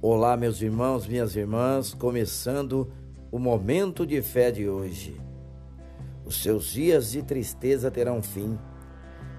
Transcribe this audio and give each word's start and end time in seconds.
Olá, 0.00 0.36
meus 0.36 0.62
irmãos, 0.62 1.08
minhas 1.08 1.34
irmãs, 1.34 1.92
começando 1.92 2.88
o 3.32 3.38
momento 3.38 4.06
de 4.06 4.22
fé 4.22 4.48
de 4.48 4.68
hoje. 4.68 5.20
Os 6.24 6.40
seus 6.40 6.66
dias 6.70 7.10
de 7.10 7.20
tristeza 7.20 7.90
terão 7.90 8.22
fim. 8.22 8.56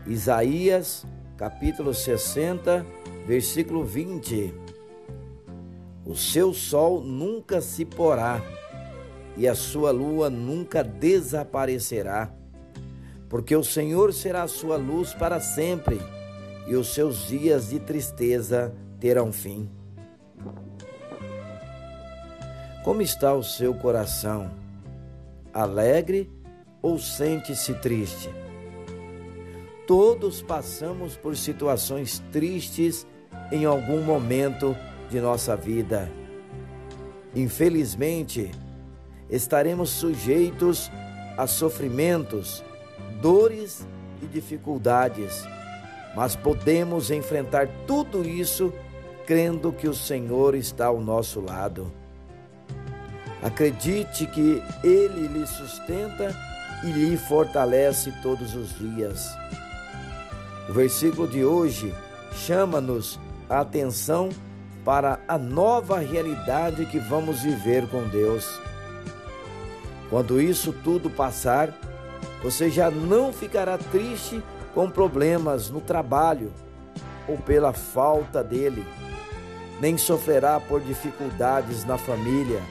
Isaías, 0.05 1.05
capítulo 1.37 1.93
60, 1.93 2.85
versículo 3.25 3.85
20. 3.85 4.53
O 6.05 6.13
seu 6.13 6.53
sol 6.53 7.01
nunca 7.01 7.61
se 7.61 7.85
porá 7.85 8.41
e 9.37 9.47
a 9.47 9.55
sua 9.55 9.91
lua 9.91 10.29
nunca 10.29 10.83
desaparecerá, 10.83 12.33
porque 13.29 13.55
o 13.55 13.63
Senhor 13.63 14.11
será 14.11 14.43
a 14.43 14.47
sua 14.49 14.75
luz 14.75 15.13
para 15.13 15.39
sempre 15.39 16.01
e 16.67 16.75
os 16.75 16.93
seus 16.93 17.29
dias 17.29 17.69
de 17.69 17.79
tristeza 17.79 18.75
terão 18.99 19.31
fim. 19.31 19.78
Como 22.83 23.01
está 23.01 23.33
o 23.33 23.43
seu 23.43 23.73
coração? 23.73 24.51
Alegre 25.53 26.31
ou 26.81 26.97
sente-se 26.97 27.73
triste? 27.73 28.29
Todos 29.85 30.41
passamos 30.41 31.17
por 31.17 31.35
situações 31.35 32.23
tristes 32.31 33.05
em 33.51 33.65
algum 33.65 34.01
momento 34.01 34.77
de 35.09 35.19
nossa 35.19 35.57
vida. 35.57 36.09
Infelizmente, 37.35 38.49
estaremos 39.29 39.89
sujeitos 39.89 40.89
a 41.37 41.45
sofrimentos, 41.47 42.63
dores 43.21 43.85
e 44.21 44.25
dificuldades, 44.25 45.43
mas 46.15 46.33
podemos 46.33 47.11
enfrentar 47.11 47.67
tudo 47.85 48.25
isso 48.25 48.71
crendo 49.25 49.73
que 49.73 49.87
o 49.87 49.93
Senhor 49.93 50.55
está 50.55 50.85
ao 50.85 51.01
nosso 51.01 51.41
lado. 51.41 51.98
Acredite 53.41 54.25
que 54.25 54.61
Ele 54.83 55.27
lhe 55.27 55.47
sustenta 55.47 56.35
e 56.83 56.91
lhe 56.91 57.17
fortalece 57.17 58.11
todos 58.21 58.53
os 58.53 58.77
dias. 58.77 59.33
O 60.67 60.73
versículo 60.73 61.27
de 61.27 61.43
hoje 61.43 61.93
chama-nos 62.33 63.19
a 63.49 63.61
atenção 63.61 64.29
para 64.83 65.19
a 65.27 65.37
nova 65.37 65.99
realidade 65.99 66.85
que 66.85 66.99
vamos 66.99 67.41
viver 67.41 67.87
com 67.87 68.07
Deus. 68.07 68.59
Quando 70.09 70.41
isso 70.41 70.73
tudo 70.83 71.09
passar, 71.09 71.73
você 72.43 72.69
já 72.69 72.91
não 72.91 73.31
ficará 73.31 73.77
triste 73.77 74.43
com 74.73 74.89
problemas 74.89 75.69
no 75.69 75.79
trabalho 75.79 76.51
ou 77.27 77.37
pela 77.37 77.71
falta 77.71 78.43
dele, 78.43 78.85
nem 79.79 79.97
sofrerá 79.97 80.59
por 80.59 80.81
dificuldades 80.81 81.85
na 81.85 81.97
família 81.97 82.61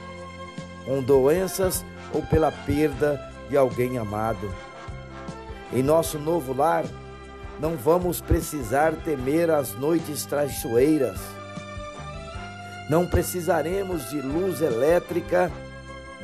com 0.89 1.03
doenças 1.03 1.85
ou 2.11 2.23
pela 2.23 2.51
perda 2.51 3.23
de 3.47 3.55
alguém 3.55 3.99
amado. 3.99 4.51
Em 5.71 5.83
nosso 5.83 6.17
novo 6.17 6.51
lar, 6.51 6.83
não 7.59 7.75
vamos 7.77 8.19
precisar 8.19 8.93
temer 9.05 9.51
as 9.51 9.75
noites 9.75 10.25
traiçoeiras. 10.25 11.19
Não 12.89 13.05
precisaremos 13.05 14.09
de 14.09 14.19
luz 14.19 14.61
elétrica, 14.61 15.51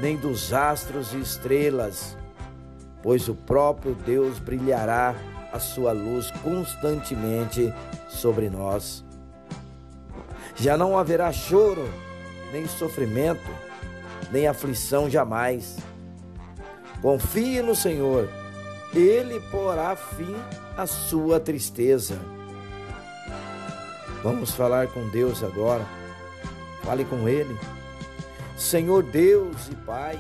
nem 0.02 0.18
dos 0.18 0.52
astros 0.52 1.14
e 1.14 1.20
estrelas, 1.20 2.18
pois 3.04 3.30
o 3.30 3.36
próprio 3.36 3.94
Deus 3.94 4.40
brilhará 4.40 5.14
a 5.54 5.60
sua 5.60 5.92
luz 5.92 6.32
constantemente 6.42 7.72
sobre 8.10 8.50
nós. 8.50 9.06
Já 10.56 10.76
não 10.76 10.98
haverá 10.98 11.32
choro, 11.32 11.88
nem 12.52 12.68
sofrimento, 12.68 13.66
nem 14.32 14.48
aflição 14.48 15.10
jamais. 15.10 15.78
Confie 17.02 17.62
no 17.62 17.76
Senhor, 17.76 18.30
Ele 18.94 19.40
porá 19.52 19.96
fim 19.96 20.36
à 20.78 20.86
sua 20.86 21.40
tristeza. 21.40 22.20
Vamos 24.24 24.52
falar 24.52 24.88
com 24.88 25.08
Deus 25.10 25.44
agora. 25.44 25.86
Fale 26.84 27.06
com 27.06 27.28
Ele. 27.30 27.56
Senhor 28.58 29.04
Deus 29.04 29.68
e 29.70 29.76
Pai, 29.76 30.20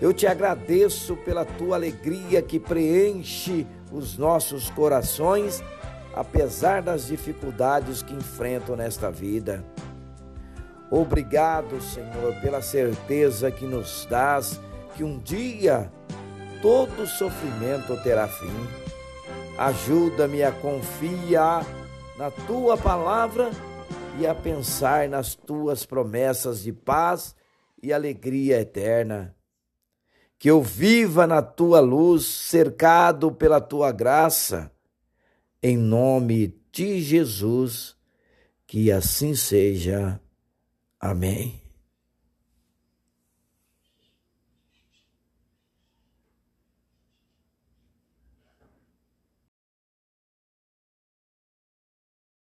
eu 0.00 0.12
te 0.12 0.26
agradeço 0.26 1.16
pela 1.16 1.44
tua 1.44 1.76
alegria 1.76 2.42
que 2.42 2.60
preenche 2.60 3.66
os 3.90 4.18
nossos 4.18 4.68
corações, 4.70 5.62
apesar 6.14 6.82
das 6.82 7.06
dificuldades 7.06 8.02
que 8.02 8.12
enfrentam 8.12 8.76
nesta 8.76 9.10
vida. 9.10 9.64
Obrigado, 10.94 11.80
Senhor, 11.80 12.38
pela 12.42 12.60
certeza 12.60 13.50
que 13.50 13.64
nos 13.64 14.06
dás 14.10 14.60
que 14.94 15.02
um 15.02 15.18
dia 15.18 15.90
todo 16.60 17.06
sofrimento 17.06 17.96
terá 18.02 18.28
fim. 18.28 18.68
Ajuda-me 19.56 20.42
a 20.42 20.52
confiar 20.52 21.64
na 22.18 22.30
tua 22.30 22.76
palavra 22.76 23.50
e 24.20 24.26
a 24.26 24.34
pensar 24.34 25.08
nas 25.08 25.34
tuas 25.34 25.86
promessas 25.86 26.62
de 26.62 26.74
paz 26.74 27.34
e 27.82 27.90
alegria 27.90 28.60
eterna. 28.60 29.34
Que 30.38 30.50
eu 30.50 30.60
viva 30.60 31.26
na 31.26 31.40
tua 31.40 31.80
luz, 31.80 32.26
cercado 32.26 33.32
pela 33.32 33.62
tua 33.62 33.90
graça. 33.92 34.70
Em 35.62 35.78
nome 35.78 36.54
de 36.70 37.00
Jesus, 37.00 37.96
que 38.66 38.92
assim 38.92 39.34
seja. 39.34 40.21
Amém. 41.02 41.60